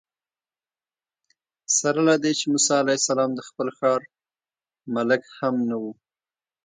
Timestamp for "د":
3.35-3.39